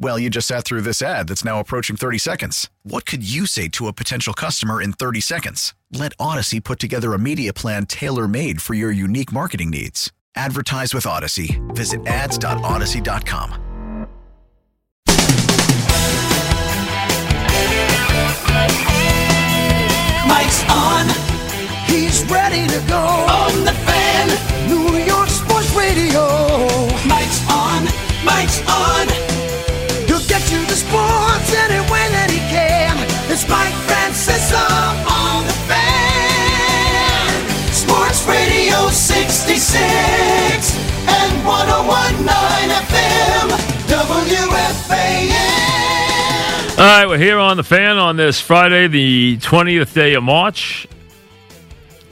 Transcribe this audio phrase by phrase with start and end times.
[0.00, 2.70] Well, you just sat through this ad that's now approaching 30 seconds.
[2.84, 5.74] What could you say to a potential customer in 30 seconds?
[5.92, 10.12] Let Audacy put together a media plan tailor made for your unique marketing needs.
[10.36, 11.58] Advertise with Audacy.
[11.74, 13.64] Visit ads.audacy.com.
[20.28, 21.06] Mike's on.
[21.86, 23.00] He's ready to go.
[23.00, 24.28] On the fan.
[24.68, 26.22] New York Sports Radio.
[27.04, 27.84] Mike's on.
[28.24, 29.27] Mike's on.
[30.78, 32.94] Sports any way that he can.
[33.26, 34.62] It's Mike Francesa
[35.10, 37.34] on the fan.
[37.74, 39.74] Sports Radio 66
[41.10, 43.58] and 1019 FM.
[43.90, 45.34] WFAN.
[46.78, 50.86] All right, we're here on the fan on this Friday, the 20th day of March.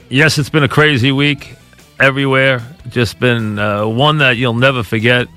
[0.09, 1.55] Yes, it's been a crazy week
[2.01, 2.61] everywhere.
[2.89, 5.29] Just been uh, one that you'll never forget.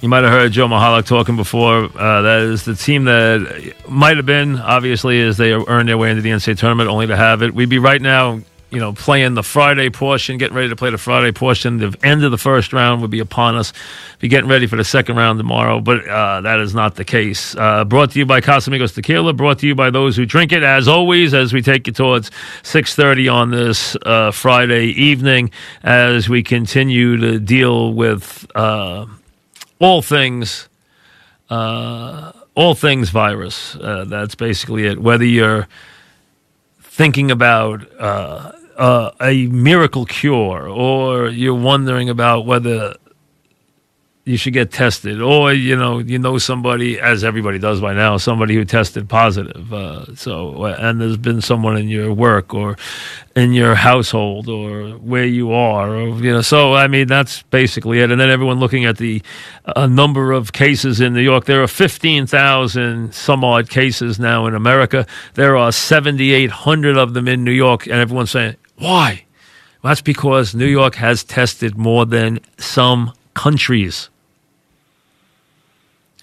[0.00, 1.86] You might have heard Joe Mihalich talking before.
[1.86, 6.10] Uh, that is the team that might have been, obviously, as they earned their way
[6.10, 7.52] into the NCAA tournament, only to have it.
[7.52, 10.98] We'd be right now, you know, playing the Friday portion, getting ready to play the
[10.98, 11.78] Friday portion.
[11.78, 13.72] The end of the first round would be upon us.
[14.20, 17.56] Be getting ready for the second round tomorrow, but uh, that is not the case.
[17.56, 19.32] Uh, brought to you by Casamigos Tequila.
[19.32, 20.62] Brought to you by those who drink it.
[20.62, 22.30] As always, as we take you towards
[22.62, 25.50] six thirty on this uh, Friday evening,
[25.82, 29.06] as we continue to deal with uh,
[29.78, 30.68] all things.
[31.50, 33.76] Uh, all things virus.
[33.76, 34.98] Uh, that's basically it.
[35.00, 35.68] Whether you're
[36.80, 42.96] thinking about uh, uh, a miracle cure, or you're wondering about whether
[44.28, 48.18] you should get tested, or you know, you know somebody, as everybody does by now,
[48.18, 49.72] somebody who tested positive.
[49.72, 52.76] Uh, so, and there's been someone in your work or
[53.34, 56.42] in your household or where you are, or you know.
[56.42, 58.10] So, I mean, that's basically it.
[58.10, 59.22] And then everyone looking at the
[59.64, 61.46] uh, number of cases in New York.
[61.46, 65.06] There are fifteen thousand some odd cases now in America.
[65.34, 69.24] There are seventy eight hundred of them in New York, and everyone's saying, "Why?"
[69.82, 74.10] Well, that's because New York has tested more than some countries.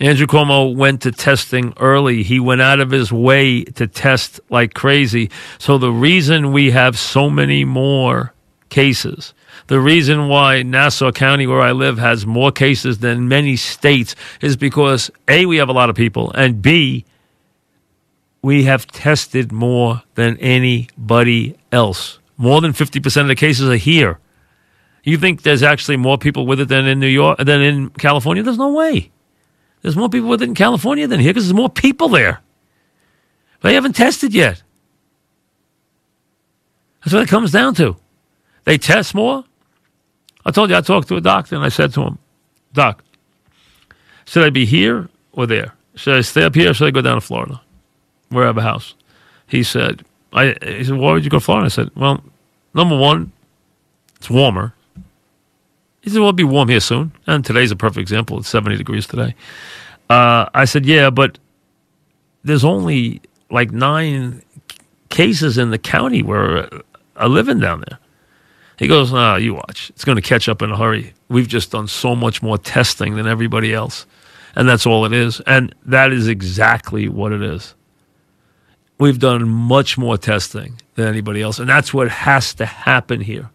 [0.02, 2.22] Andrew Cuomo went to testing early.
[2.24, 5.32] He went out of his way to test like crazy.
[5.58, 8.34] So the reason we have so many more
[8.68, 9.34] cases,
[9.68, 14.58] the reason why Nassau County, where I live, has more cases than many states is
[14.58, 17.06] because A, we have a lot of people, and B,
[18.42, 22.20] we have tested more than anybody else.
[22.38, 24.20] More than 50% of the cases are here.
[25.06, 28.44] You think there's actually more people with it than in New York, than in California?
[28.44, 29.12] There's no way.
[29.86, 32.42] There's more people with it in California than here because there's more people there.
[33.62, 34.64] But They haven't tested yet.
[37.04, 37.96] That's what it comes down to.
[38.64, 39.44] They test more.
[40.44, 42.18] I told you I talked to a doctor and I said to him,
[42.74, 43.04] Doc,
[44.26, 45.76] should I be here or there?
[45.94, 47.62] Should I stay up here or should I go down to Florida?
[48.30, 48.96] Where I have a house.
[49.46, 50.04] He said,
[50.34, 51.66] I, he said, why would you go to Florida?
[51.66, 52.24] I said, well,
[52.74, 53.34] number one,
[54.16, 54.74] it's warmer.
[56.06, 57.14] He said, well, it'll be warm here soon.
[57.26, 58.38] And today's a perfect example.
[58.38, 59.34] It's 70 degrees today.
[60.08, 61.40] Uh, I said, yeah, but
[62.44, 64.44] there's only like nine
[65.10, 66.70] cases in the county where
[67.16, 67.98] I living down there.
[68.78, 69.90] He goes, nah, you watch.
[69.90, 71.16] It's going to catch up in a hurry.
[71.28, 74.06] We've just done so much more testing than everybody else.
[74.56, 75.40] And that's all it is.
[75.48, 77.74] And that is exactly what it is.
[79.00, 81.58] We've done much more testing than anybody else.
[81.58, 83.50] And that's what has to happen here.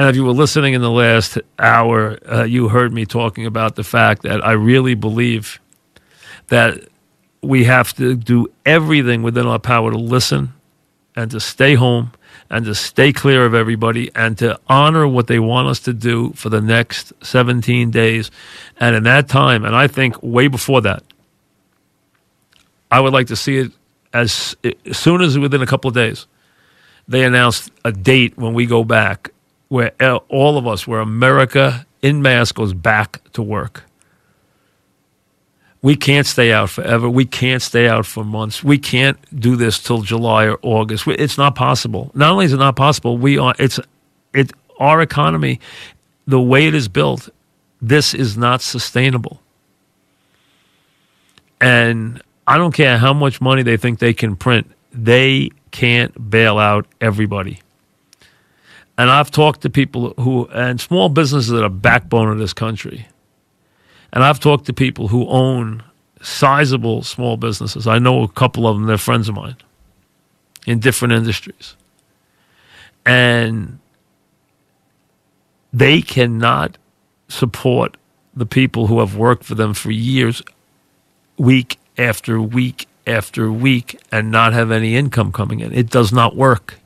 [0.00, 3.76] And if you were listening in the last hour, uh, you heard me talking about
[3.76, 5.60] the fact that I really believe
[6.48, 6.88] that
[7.42, 10.54] we have to do everything within our power to listen
[11.14, 12.12] and to stay home
[12.48, 16.32] and to stay clear of everybody and to honor what they want us to do
[16.32, 18.30] for the next 17 days.
[18.78, 21.02] And in that time, and I think way before that,
[22.90, 23.72] I would like to see it
[24.14, 26.26] as, as soon as within a couple of days,
[27.06, 29.32] they announced a date when we go back
[29.70, 29.92] where
[30.28, 33.84] all of us, where America in mass goes back to work.
[35.80, 37.08] We can't stay out forever.
[37.08, 38.62] We can't stay out for months.
[38.62, 41.06] We can't do this till July or August.
[41.06, 42.10] It's not possible.
[42.14, 43.54] Not only is it not possible, we are.
[43.58, 43.80] It's
[44.34, 44.52] it.
[44.78, 45.60] Our economy,
[46.26, 47.28] the way it is built,
[47.80, 49.40] this is not sustainable.
[51.60, 54.70] And I don't care how much money they think they can print.
[54.92, 57.60] They can't bail out everybody.
[59.00, 63.08] And I've talked to people who, and small businesses are are backbone of this country.
[64.12, 65.82] And I've talked to people who own
[66.20, 67.86] sizable small businesses.
[67.86, 69.56] I know a couple of them, they're friends of mine
[70.66, 71.76] in different industries.
[73.06, 73.78] And
[75.72, 76.76] they cannot
[77.28, 77.96] support
[78.36, 80.42] the people who have worked for them for years,
[81.38, 85.72] week after week after week, and not have any income coming in.
[85.72, 86.79] It does not work.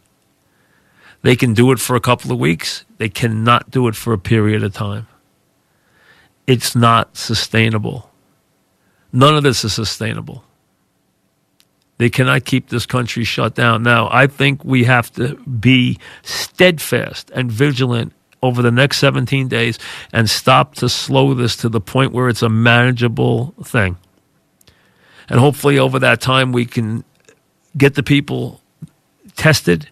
[1.25, 2.85] They can do it for a couple of weeks.
[2.99, 5.07] They cannot do it for a period of time.
[6.47, 8.11] It's not sustainable.
[9.11, 10.45] None of this is sustainable.
[11.97, 13.83] They cannot keep this country shut down.
[13.83, 18.13] Now, I think we have to be steadfast and vigilant
[18.43, 19.79] over the next 17 days
[20.13, 23.97] and stop to slow this to the point where it's a manageable thing.
[25.31, 27.03] And hopefully, over that time, we can
[27.79, 28.61] get the people
[29.37, 29.89] tested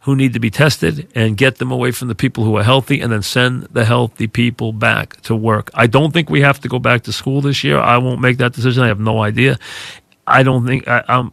[0.00, 3.00] who need to be tested and get them away from the people who are healthy
[3.00, 5.70] and then send the healthy people back to work.
[5.74, 7.78] I don't think we have to go back to school this year.
[7.78, 8.84] I won't make that decision.
[8.84, 9.58] I have no idea.
[10.26, 11.32] I don't think I, I'm,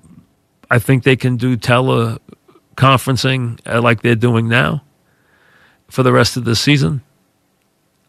[0.69, 4.83] I think they can do teleconferencing uh, like they're doing now
[5.87, 7.01] for the rest of the season.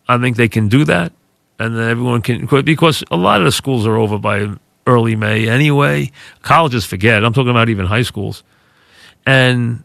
[0.09, 1.13] I think they can do that,
[1.59, 4.49] and then everyone can because a lot of the schools are over by
[4.87, 6.13] early May anyway.
[6.43, 7.25] Colleges forget.
[7.25, 8.45] I'm talking about even high schools,
[9.27, 9.83] and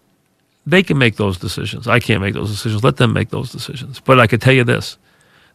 [0.66, 1.88] they can make those decisions.
[1.88, 2.84] I can't make those decisions.
[2.84, 4.00] Let them make those decisions.
[4.00, 4.98] But I can tell you this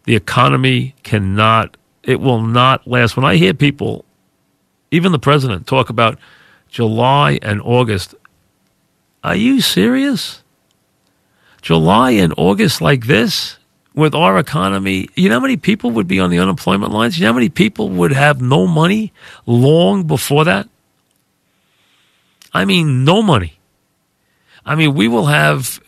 [0.05, 3.17] the economy cannot, it will not last.
[3.17, 4.05] When I hear people,
[4.91, 6.19] even the president, talk about
[6.69, 8.15] July and August,
[9.23, 10.43] are you serious?
[11.63, 13.59] July and August like this
[13.95, 17.19] with our economy, you know how many people would be on the unemployment lines?
[17.19, 19.13] You know how many people would have no money
[19.47, 20.69] long before that?
[22.53, 23.56] I mean, no money.
[24.67, 25.81] I mean, we will have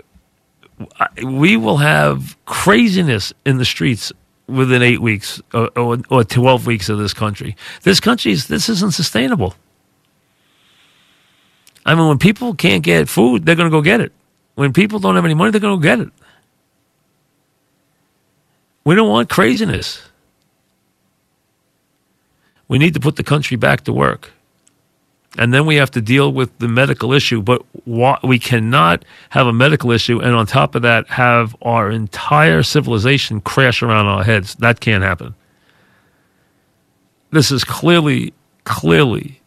[1.24, 4.12] we will have craziness in the streets
[4.46, 7.56] within eight weeks or, or, or twelve weeks of this country.
[7.82, 9.56] This country is this isn't sustainable.
[11.84, 14.12] I mean, when people can't get food, they're going to go get it.
[14.54, 16.12] When people don't have any money, they're going to go get it.
[18.84, 20.00] We don't want craziness.
[22.68, 24.30] We need to put the country back to work
[25.36, 27.42] and then we have to deal with the medical issue.
[27.42, 27.62] But
[28.24, 33.40] we cannot have a medical issue and on top of that have our entire civilization
[33.40, 34.54] crash around our heads.
[34.56, 35.34] That can't happen.
[37.30, 38.32] This is clearly,
[38.64, 39.40] clearly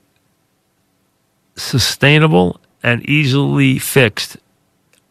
[1.55, 4.37] sustainable and easily fixed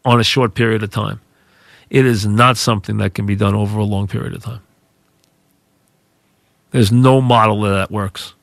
[0.04, 1.20] on a short period of time.
[1.90, 4.62] It is not something that can be done over a long period of time.
[6.70, 8.34] There's no model that works.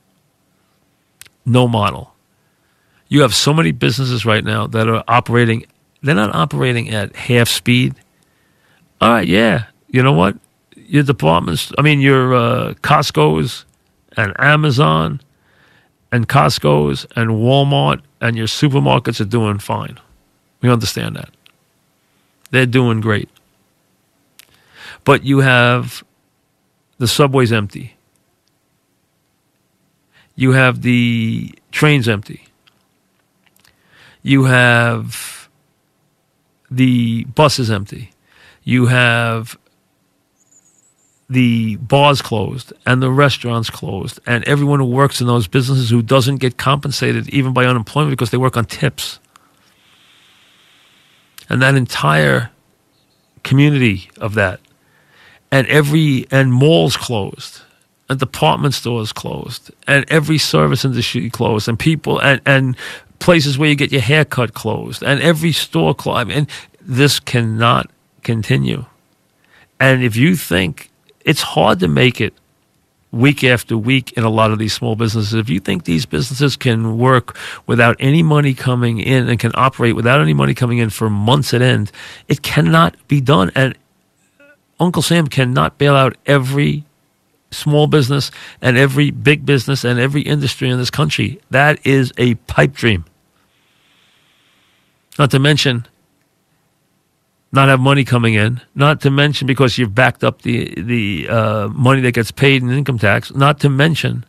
[1.46, 2.14] No model.
[3.10, 5.66] You have so many businesses right now that are operating,
[6.02, 7.96] they're not operating at half speed.
[9.00, 9.66] All right, yeah.
[9.90, 10.38] You know what?
[10.76, 13.66] Your departments, I mean, your uh, Costco's
[14.16, 15.22] and Amazon
[16.12, 20.00] and Costco's and Walmart and your supermarkets are doing fine.
[20.62, 21.30] We understand that.
[22.52, 23.30] They're doing great.
[25.04, 26.04] But you have
[26.98, 27.96] the subways empty.
[30.36, 32.48] You have the trains empty
[34.22, 35.50] you have
[36.70, 38.12] the buses empty.
[38.64, 39.58] You have
[41.30, 46.02] the bars closed and the restaurants closed and everyone who works in those businesses who
[46.02, 49.20] doesn't get compensated even by unemployment because they work on tips.
[51.50, 52.50] And that entire
[53.44, 54.60] community of that
[55.52, 57.62] and every and malls closed
[58.10, 62.78] and department stores closed and every service industry closed and people and, and
[63.20, 66.30] places where you get your hair cut closed and every store closed.
[66.30, 66.48] And
[66.82, 67.90] this cannot
[68.24, 68.86] continue.
[69.80, 70.90] And if you think
[71.26, 72.34] it's hard to make it
[73.12, 76.56] week after week in a lot of these small businesses, if you think these businesses
[76.56, 80.90] can work without any money coming in and can operate without any money coming in
[80.90, 81.92] for months at end,
[82.28, 83.52] it cannot be done.
[83.56, 83.78] And
[84.80, 86.86] Uncle Sam cannot bail out every
[87.52, 91.40] small business and every big business and every industry in this country.
[91.50, 93.06] That is a pipe dream.
[95.18, 95.88] Not to mention,
[97.52, 101.68] not have money coming in, not to mention because you've backed up the the uh,
[101.70, 104.26] money that gets paid in income tax, not to mention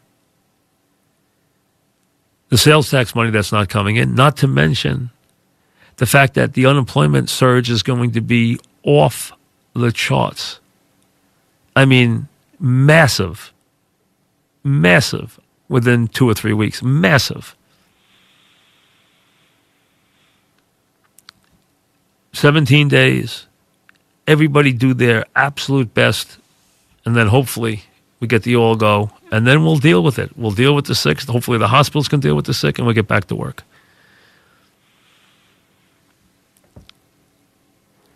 [2.48, 5.10] the sales tax money that's not coming in, not to mention
[5.96, 9.32] the fact that the unemployment surge is going to be off
[9.75, 10.60] the charts.
[11.76, 12.28] I mean,
[12.60, 13.52] massive,
[14.64, 15.38] massive
[15.68, 17.54] within two or three weeks, massive.
[22.32, 23.46] 17 days.
[24.26, 26.38] Everybody do their absolute best,
[27.04, 27.82] and then hopefully
[28.20, 30.36] we get the all go, and then we'll deal with it.
[30.36, 31.20] We'll deal with the sick.
[31.22, 33.62] Hopefully the hospitals can deal with the sick, and we'll get back to work.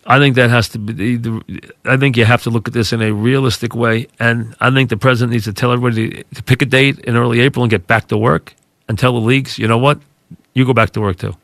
[0.06, 1.16] I think that has to be.
[1.16, 4.70] The, I think you have to look at this in a realistic way, and I
[4.70, 7.70] think the president needs to tell everybody to pick a date in early April and
[7.70, 8.54] get back to work,
[8.88, 10.00] and tell the leagues, you know what,
[10.54, 11.36] you go back to work too.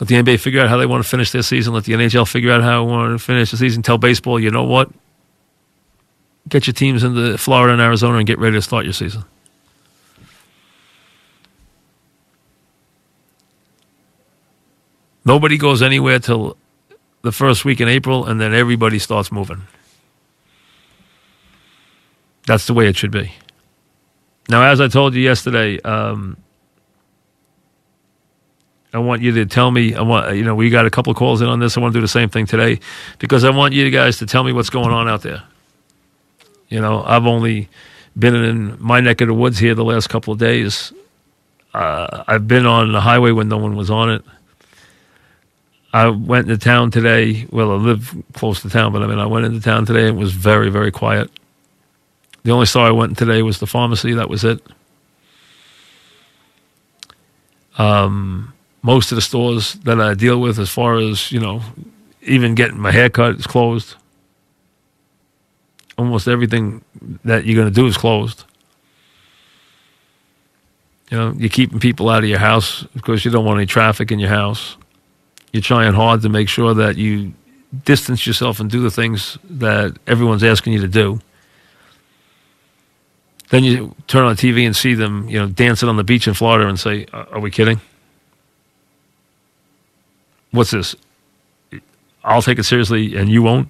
[0.00, 1.74] Let the NBA figure out how they want to finish their season.
[1.74, 3.82] Let the NHL figure out how they want to finish the season.
[3.82, 4.90] Tell baseball, you know what?
[6.48, 9.22] Get your teams into Florida and Arizona and get ready to start your season.
[15.24, 16.56] Nobody goes anywhere till
[17.22, 19.62] the first week in April, and then everybody starts moving.
[22.46, 23.32] That's the way it should be.
[24.48, 26.36] Now, as I told you yesterday, um,
[28.92, 29.94] I want you to tell me.
[29.94, 31.76] I want you know we got a couple of calls in on this.
[31.76, 32.80] I want to do the same thing today
[33.18, 35.42] because I want you guys to tell me what's going on out there.
[36.68, 37.68] You know, I've only
[38.18, 40.92] been in my neck of the woods here the last couple of days.
[41.72, 44.24] Uh, I've been on the highway when no one was on it.
[45.92, 47.46] I went into town today.
[47.50, 50.08] Well, I live close to town, but I mean, I went into town today.
[50.08, 51.30] and It was very, very quiet.
[52.44, 54.14] The only store I went today was the pharmacy.
[54.14, 54.60] That was it.
[57.78, 61.62] Um, most of the stores that I deal with, as far as you know,
[62.22, 63.94] even getting my hair cut is closed.
[65.98, 66.82] Almost everything
[67.24, 68.44] that you're going to do is closed.
[71.10, 74.10] You know, you're keeping people out of your house because you don't want any traffic
[74.10, 74.76] in your house.
[75.52, 77.34] You're trying hard to make sure that you
[77.84, 81.20] distance yourself and do the things that everyone's asking you to do.
[83.50, 86.32] Then you turn on TV and see them, you know, dancing on the beach in
[86.34, 87.80] Florida and say, "Are we kidding?"
[90.52, 90.94] what's this?
[92.22, 93.68] I'll take it seriously and you won't.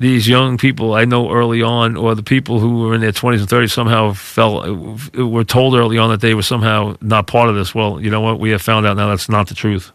[0.00, 3.40] These young people I know early on, or the people who were in their 20s
[3.40, 4.66] and 30s, somehow felt,
[5.14, 7.74] were told early on that they were somehow not part of this.
[7.74, 8.40] Well, you know what?
[8.40, 9.92] We have found out now that's not the truth.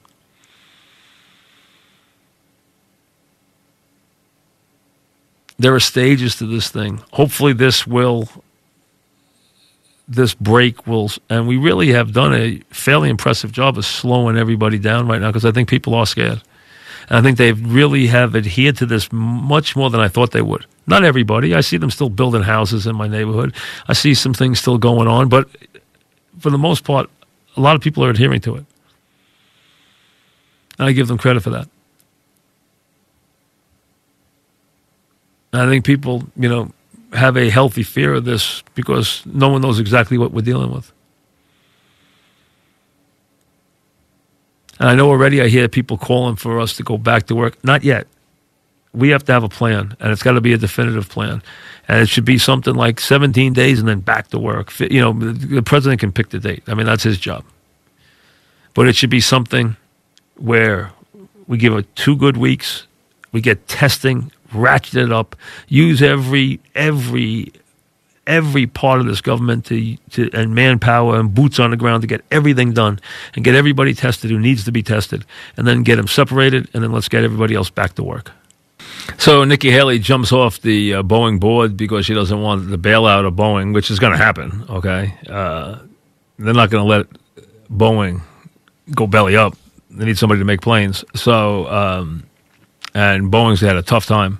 [5.57, 7.01] There are stages to this thing.
[7.11, 8.29] Hopefully, this will
[10.07, 14.77] this break will, and we really have done a fairly impressive job of slowing everybody
[14.77, 16.43] down right now because I think people are scared.
[17.09, 20.41] And I think they really have adhered to this much more than I thought they
[20.41, 20.65] would.
[20.87, 21.53] Not everybody.
[21.53, 23.55] I see them still building houses in my neighborhood.
[23.87, 25.49] I see some things still going on, but
[26.39, 27.09] for the most part,
[27.55, 28.65] a lot of people are adhering to it.
[30.77, 31.69] And I give them credit for that.
[35.53, 36.71] And I think people, you know,
[37.13, 40.91] have a healthy fear of this because no one knows exactly what we're dealing with.
[44.79, 47.63] And I know already I hear people calling for us to go back to work.
[47.63, 48.07] Not yet.
[48.93, 51.41] We have to have a plan, and it's got to be a definitive plan.
[51.87, 54.77] And it should be something like 17 days and then back to work.
[54.79, 56.63] You know, the president can pick the date.
[56.67, 57.43] I mean, that's his job.
[58.73, 59.75] But it should be something
[60.37, 60.91] where
[61.47, 62.87] we give it two good weeks,
[63.31, 65.35] we get testing ratchet it up,
[65.67, 67.51] use every every
[68.27, 72.07] every part of this government to, to and manpower and boots on the ground to
[72.07, 72.99] get everything done
[73.33, 75.25] and get everybody tested who needs to be tested,
[75.57, 78.31] and then get them separated, and then let's get everybody else back to work.
[79.17, 83.25] So Nikki Haley jumps off the uh, Boeing board because she doesn't want the bailout
[83.25, 84.65] of Boeing, which is going to happen.
[84.69, 85.79] Okay, uh,
[86.37, 87.07] they're not going to let
[87.71, 88.21] Boeing
[88.93, 89.55] go belly up.
[89.91, 91.05] They need somebody to make planes.
[91.13, 92.23] So, um,
[92.93, 94.39] and Boeing's had a tough time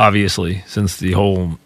[0.00, 1.58] obviously, since the whole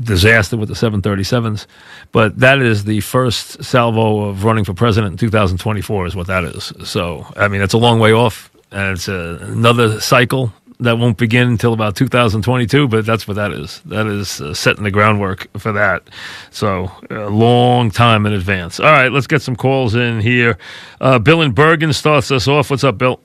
[0.00, 1.66] disaster with the 737s.
[2.12, 6.44] But that is the first salvo of running for president in 2024, is what that
[6.44, 6.72] is.
[6.84, 11.18] So, I mean, it's a long way off, and it's a, another cycle that won't
[11.18, 13.82] begin until about 2022, but that's what that is.
[13.84, 16.08] That is uh, setting the groundwork for that.
[16.50, 18.80] So, a long time in advance.
[18.80, 20.56] All right, let's get some calls in here.
[21.00, 22.70] Uh, Bill in Bergen starts us off.
[22.70, 23.20] What's up, Bill?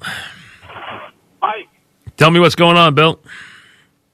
[1.42, 1.64] Hi.
[2.18, 3.20] Tell me what's going on, Bill.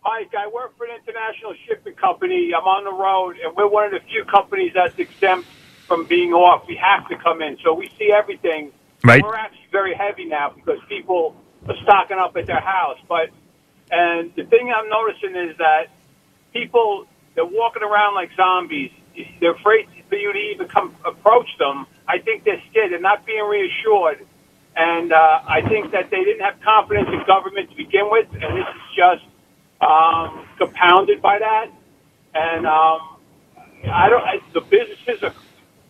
[0.04, 2.52] Mike, I work for an international shipping company.
[2.58, 5.48] I'm on the road, and we're one of the few companies that's exempt
[5.88, 6.68] from being off.
[6.68, 8.72] We have to come in, so we see everything.
[9.04, 9.24] Right.
[9.24, 11.36] We're actually very heavy now because people
[11.68, 12.98] are stocking up at their house.
[13.08, 13.30] But
[13.92, 15.88] and the thing I'm noticing is that
[16.54, 18.92] people they're walking around like zombies.
[19.40, 21.86] They're afraid for you to even come approach them.
[22.08, 22.92] I think they're scared.
[22.92, 24.26] They're not being reassured.
[24.76, 28.58] And uh, I think that they didn't have confidence in government to begin with, and
[28.58, 29.26] this is just
[29.82, 31.72] um, compounded by that.
[32.34, 33.00] And um,
[33.92, 34.22] I don't.
[34.24, 35.34] I, the businesses are.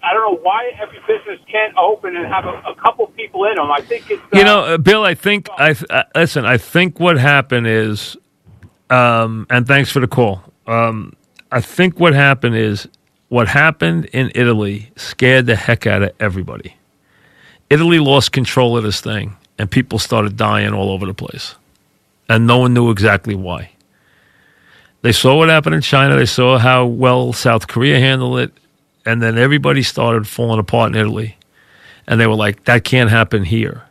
[0.03, 3.55] I don't know why every business can't open and have a, a couple people in
[3.55, 3.71] them.
[3.71, 4.21] I think it's.
[4.33, 6.45] Uh, You know, uh, Bill, I think I uh, listen.
[6.45, 8.17] I think what happened is,
[8.89, 10.41] um, and thanks for the call.
[10.65, 11.13] Um,
[11.51, 12.88] I think what happened is
[13.29, 16.75] what happened in Italy scared the heck out of everybody.
[17.69, 21.55] Italy lost control of this thing, and people started dying all over the place,
[22.27, 23.69] and no one knew exactly why.
[25.01, 26.15] They saw what happened in China.
[26.15, 28.53] They saw how well South Korea handled it,
[29.05, 31.38] and then everybody started falling apart in Italy
[32.08, 33.84] and they were like, that can't happen here.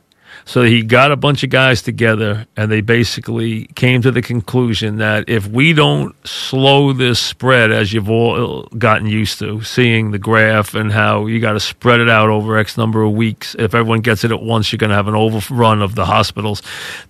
[0.46, 4.96] So he got a bunch of guys together, and they basically came to the conclusion
[4.96, 10.18] that if we don't slow this spread, as you've all gotten used to, seeing the
[10.18, 13.74] graph and how you got to spread it out over X number of weeks, if
[13.74, 16.62] everyone gets it at once, you're going to have an overrun of the hospitals.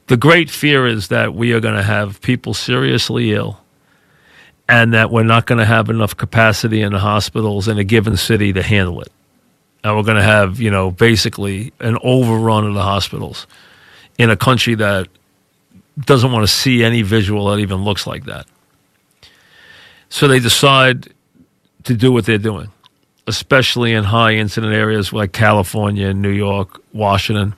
[0.09, 3.60] The great fear is that we are going to have people seriously ill
[4.71, 8.17] and that we're not going to have enough capacity in the hospitals in a given
[8.17, 9.13] city to handle it
[9.83, 13.47] and we're going to have you know basically an overrun of the hospitals
[14.19, 15.09] in a country that
[15.99, 18.47] doesn't want to see any visual that even looks like that.
[20.09, 21.09] So they decide
[21.85, 22.71] to do what they're doing,
[23.27, 27.55] especially in high incident areas like California, New York, Washington.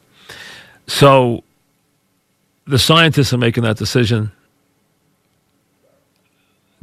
[0.86, 1.44] So
[2.66, 4.32] the scientists are making that decision.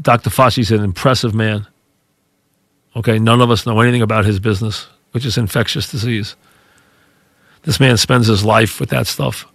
[0.02, 0.30] Dr.
[0.30, 1.68] Fauci's an impressive man.
[2.96, 6.36] Okay, none of us know anything about his business which is infectious disease.
[7.64, 9.46] This man spends his life with that stuff.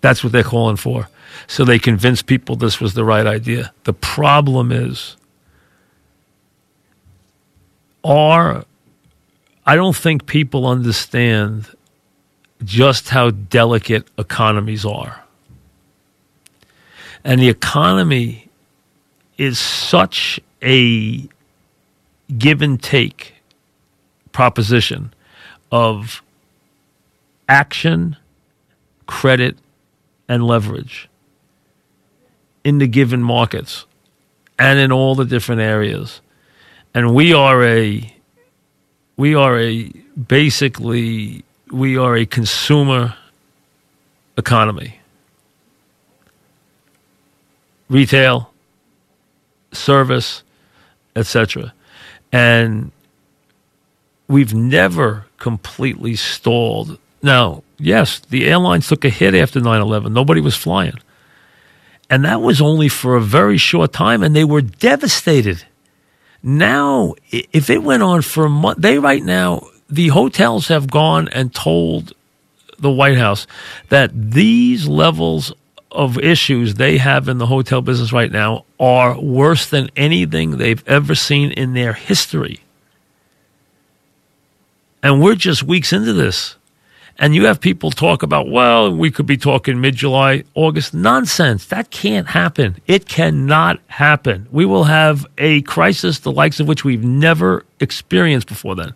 [0.00, 1.08] That's what they're calling for.
[1.46, 3.72] So they convince people this was the right idea.
[3.84, 5.16] The problem is,
[8.02, 8.64] are
[9.66, 11.66] I don't think people understand
[12.64, 15.24] just how delicate economies are.
[17.24, 18.45] And the economy
[19.38, 21.28] is such a
[22.38, 23.34] give and take
[24.32, 25.12] proposition
[25.70, 26.22] of
[27.48, 28.16] action,
[29.06, 29.56] credit,
[30.28, 31.08] and leverage
[32.64, 33.86] in the given markets
[34.58, 36.20] and in all the different areas.
[36.94, 38.12] And we are a
[39.16, 43.14] we are a basically we are a consumer
[44.36, 44.98] economy.
[47.88, 48.50] Retail,
[49.76, 50.42] service,
[51.14, 51.72] etc.
[52.32, 52.92] And
[54.28, 56.98] we've never completely stalled.
[57.22, 60.12] Now, yes, the airlines took a hit after 9 11.
[60.12, 60.98] Nobody was flying.
[62.08, 65.64] And that was only for a very short time, and they were devastated.
[66.42, 71.28] Now, if it went on for a month, they right now, the hotels have gone
[71.28, 72.12] and told
[72.78, 73.46] the White House
[73.88, 75.52] that these levels
[75.96, 80.86] of issues they have in the hotel business right now are worse than anything they've
[80.86, 82.60] ever seen in their history.
[85.02, 86.56] And we're just weeks into this.
[87.18, 90.92] And you have people talk about, well, we could be talking mid July, August.
[90.92, 91.66] Nonsense.
[91.66, 92.76] That can't happen.
[92.86, 94.46] It cannot happen.
[94.50, 98.92] We will have a crisis the likes of which we've never experienced before then.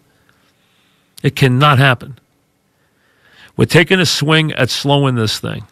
[1.23, 2.19] It cannot happen.
[3.57, 5.65] We're taking a swing at slowing this thing.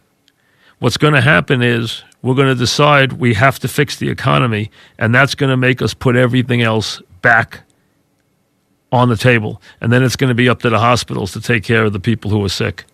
[0.79, 4.71] What's going to happen is we're going to decide we have to fix the economy,
[4.99, 7.63] and that's going to make us put everything else back
[8.93, 9.61] on the table.
[9.81, 12.01] And then it's going to be up to the hospitals to take care of the
[12.01, 12.85] people who are sick.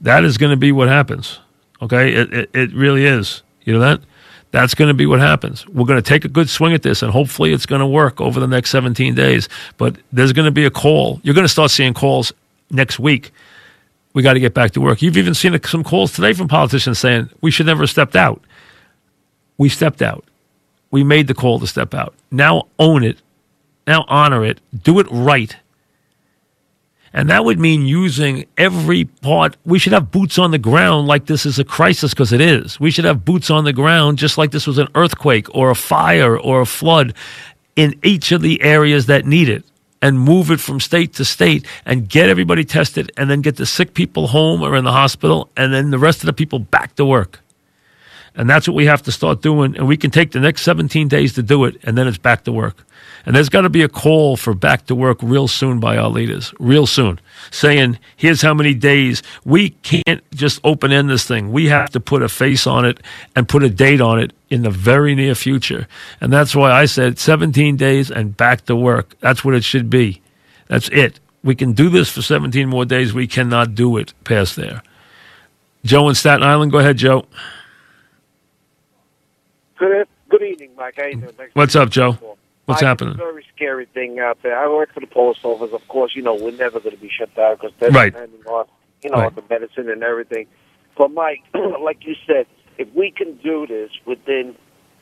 [0.00, 1.38] That is going to be what happens.
[1.80, 2.12] Okay?
[2.12, 3.42] It, it, it really is.
[3.62, 4.00] You know that?
[4.50, 5.66] That's going to be what happens.
[5.68, 8.20] We're going to take a good swing at this, and hopefully it's going to work
[8.20, 9.48] over the next 17 days.
[9.78, 11.20] But there's going to be a call.
[11.22, 12.32] You're going to start seeing calls
[12.70, 13.32] next week.
[14.14, 15.02] We got to get back to work.
[15.02, 18.42] You've even seen some calls today from politicians saying we should never have stepped out.
[19.58, 20.24] We stepped out.
[20.90, 22.14] We made the call to step out.
[22.30, 23.18] Now own it
[23.86, 25.56] now honor it, do it right.
[27.14, 29.56] And that would mean using every part.
[29.66, 32.80] We should have boots on the ground like this is a crisis because it is.
[32.80, 35.74] We should have boots on the ground just like this was an earthquake or a
[35.74, 37.14] fire or a flood
[37.76, 39.64] in each of the areas that need it
[40.02, 43.64] and move it from state to state and get everybody tested and then get the
[43.64, 46.94] sick people home or in the hospital and then the rest of the people back
[46.96, 47.40] to work.
[48.34, 49.76] And that's what we have to start doing.
[49.76, 52.44] And we can take the next 17 days to do it, and then it's back
[52.44, 52.84] to work.
[53.24, 56.08] And there's got to be a call for back to work real soon by our
[56.08, 59.22] leaders, real soon, saying, here's how many days.
[59.44, 61.52] We can't just open end this thing.
[61.52, 63.00] We have to put a face on it
[63.36, 65.86] and put a date on it in the very near future.
[66.20, 69.16] And that's why I said 17 days and back to work.
[69.20, 70.20] That's what it should be.
[70.66, 71.20] That's it.
[71.44, 73.12] We can do this for 17 more days.
[73.12, 74.82] We cannot do it past there.
[75.84, 77.26] Joe in Staten Island, go ahead, Joe.
[79.78, 80.94] Good, good evening, Mike.
[80.96, 81.32] How you doing?
[81.32, 82.36] Thanks What's up, Joe?
[82.72, 83.16] What's happening?
[83.16, 84.56] Very scary thing out there.
[84.58, 85.70] I work for the post office.
[85.72, 88.12] Of course, you know we're never going to be shut down because they're Right.
[88.12, 88.66] depending on
[89.02, 89.34] you know Right.
[89.34, 90.46] the medicine and everything.
[90.96, 91.42] But Mike,
[91.80, 92.46] like you said,
[92.78, 94.54] if we can do this within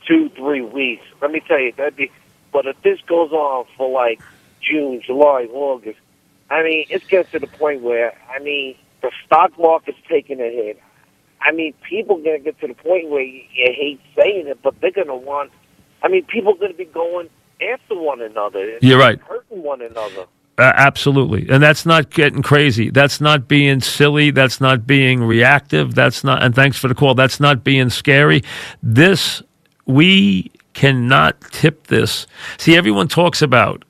[0.06, 2.10] two, three weeks, let me tell you that'd be.
[2.52, 4.20] But if this goes on for like
[4.60, 5.98] June, July, August,
[6.50, 10.50] I mean, it's getting to the point where I mean the stock market's taking a
[10.50, 10.78] hit.
[11.42, 14.74] I mean, people gonna get to the point where you, you hate saying it, but
[14.80, 15.50] they're gonna want.
[16.02, 17.28] I mean, people gonna be going
[17.72, 18.78] after one another.
[18.80, 19.20] You're right.
[19.20, 20.26] Hurting one another.
[20.58, 21.46] Uh, absolutely.
[21.48, 22.90] And that's not getting crazy.
[22.90, 24.30] That's not being silly.
[24.30, 25.94] That's not being reactive.
[25.94, 27.14] That's not, and thanks for the call.
[27.14, 28.42] That's not being scary.
[28.82, 29.42] This,
[29.86, 32.26] we cannot tip this.
[32.58, 33.84] See, everyone talks about,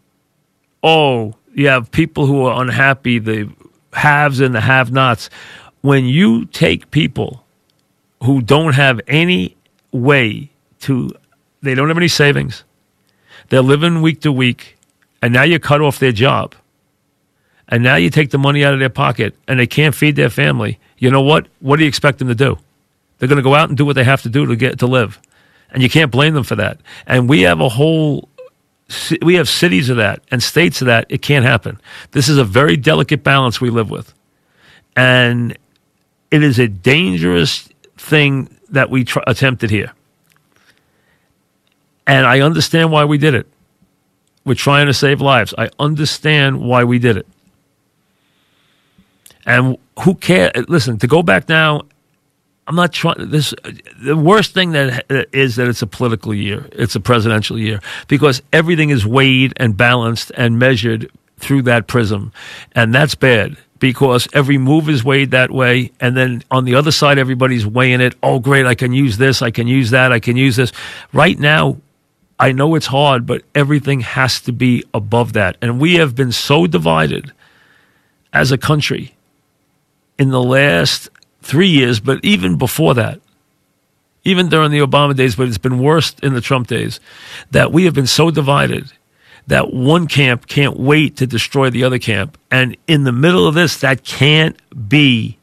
[0.83, 3.51] oh, you have people who are unhappy, the
[3.93, 5.29] haves and the have nots.
[5.81, 7.45] When you take people
[8.23, 9.57] who don't have any
[9.91, 10.51] way
[10.83, 11.11] to,
[11.63, 12.65] they don't have any savings,
[13.51, 14.79] they're living week to week,
[15.21, 16.55] and now you cut off their job.
[17.69, 20.29] And now you take the money out of their pocket and they can't feed their
[20.29, 20.81] family.
[20.99, 21.47] You know what?
[21.61, 22.59] What do you expect them to do?
[23.19, 24.89] They're going to go out and do what they have to do to get to
[24.89, 25.21] live.
[25.71, 26.81] And you can't blame them for that.
[27.07, 28.29] And we have a whole
[29.23, 31.07] we have cities of that and states of that.
[31.09, 31.81] It can't happen.
[32.11, 34.13] This is a very delicate balance we live with.
[34.97, 35.57] And
[36.33, 39.93] it is a dangerous thing that we tr- attempted here.
[42.07, 43.47] And I understand why we did it.
[44.45, 45.55] We're trying to save lives.
[45.57, 47.27] I understand why we did it.
[49.47, 50.53] And who cares?
[50.69, 51.83] Listen, to go back now,
[52.67, 53.31] I'm not trying.
[53.31, 53.53] This
[54.01, 56.69] the worst thing that uh, is that it's a political year.
[56.73, 62.33] It's a presidential year because everything is weighed and balanced and measured through that prism,
[62.73, 65.91] and that's bad because every move is weighed that way.
[66.01, 68.15] And then on the other side, everybody's weighing it.
[68.23, 68.67] Oh, great!
[68.67, 69.43] I can use this.
[69.43, 70.13] I can use that.
[70.13, 70.71] I can use this.
[71.13, 71.77] Right now,
[72.41, 75.59] I know it's hard, but everything has to be above that.
[75.61, 77.33] And we have been so divided
[78.33, 79.15] as a country
[80.19, 81.11] in the last
[81.43, 83.21] three years, but even before that,
[84.25, 86.99] even during the Obama days, but it's been worse in the Trump days,
[87.51, 88.91] that we have been so divided
[89.47, 92.39] that one camp can't wait to destroy the other camp.
[92.51, 94.57] And in the middle of this, that can't
[94.89, 95.37] be,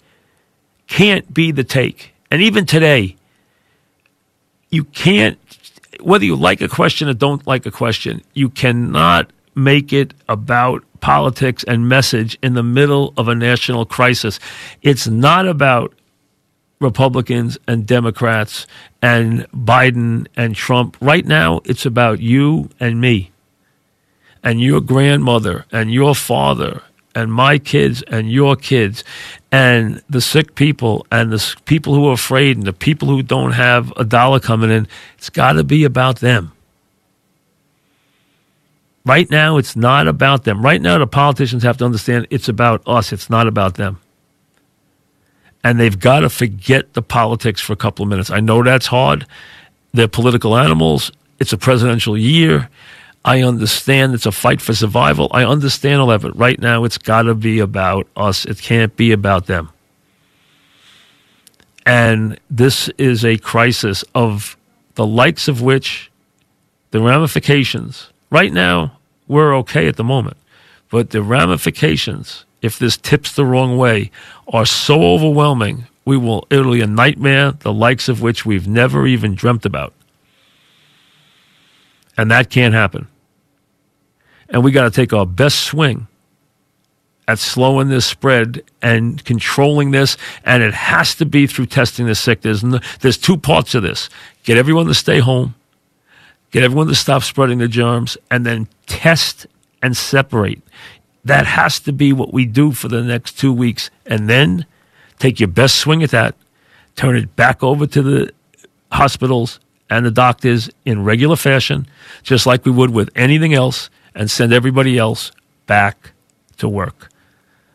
[0.88, 2.14] can't be the take.
[2.32, 3.18] And even today,
[4.70, 5.38] you can't,
[6.02, 10.84] whether you like a question or don't like a question, you cannot make it about
[11.00, 14.40] politics and message in the middle of a national crisis.
[14.82, 15.94] It's not about
[16.80, 18.68] Republicans and Democrats
[19.02, 20.98] and Biden and Trump.
[21.02, 23.32] Right now, it's about you and me
[24.44, 26.84] and your grandmother and your father
[27.18, 29.04] and my kids and your kids
[29.52, 33.54] and the sick people and the people who are afraid and the people who don't
[33.54, 34.88] have a dollar coming in.
[35.18, 36.52] It's got to be about them.
[39.04, 40.62] Right now, it's not about them.
[40.62, 43.12] Right now, the politicians have to understand it's about us.
[43.12, 44.00] It's not about them.
[45.64, 48.30] And they've got to forget the politics for a couple of minutes.
[48.30, 49.26] I know that's hard.
[49.92, 51.12] They're political animals.
[51.40, 52.70] It's a presidential year.
[53.28, 55.28] I understand it's a fight for survival.
[55.32, 58.46] I understand all that, but right now it's got to be about us.
[58.46, 59.70] It can't be about them.
[61.86, 64.56] And this is a crisis of
[64.96, 66.10] the likes of which
[66.92, 70.38] the ramifications, right now, we're okay at the moment,
[70.90, 74.10] but the ramifications, if this tips the wrong way,
[74.54, 79.06] are so overwhelming, we will, it'll be a nightmare, the likes of which we've never
[79.06, 79.94] even dreamt about.
[82.16, 83.10] And that can't happen.
[84.50, 86.08] And we got to take our best swing
[87.28, 90.18] at slowing this spread and controlling this.
[90.46, 92.42] And it has to be through testing the sick.
[92.42, 94.10] There's, no, there's two parts of this
[94.44, 95.56] get everyone to stay home,
[96.52, 99.46] get everyone to stop spreading the germs, and then test
[99.82, 100.62] and separate.
[101.26, 103.90] That has to be what we do for the next two weeks.
[104.06, 104.66] And then
[105.20, 106.36] take your best swing at that,
[106.96, 108.32] turn it back over to the
[108.92, 111.88] hospitals and the doctors in regular fashion,
[112.24, 115.32] just like we would with anything else, and send everybody else
[115.68, 116.12] back
[116.58, 117.10] to work.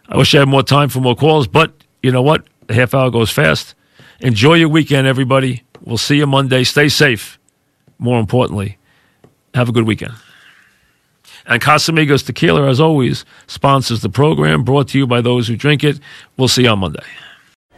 [0.09, 2.47] I wish I had more time for more calls, but you know what?
[2.67, 3.75] The half hour goes fast.
[4.21, 5.63] Enjoy your weekend, everybody.
[5.81, 6.65] We'll see you Monday.
[6.65, 7.39] Stay safe.
[7.99, 8.77] More importantly,
[9.55, 10.15] have a good weekend.
[11.47, 15.85] And Casamigos Tequila, as always, sponsors the program, brought to you by those who drink
[15.85, 16.01] it.
[16.37, 17.05] We'll see you on Monday.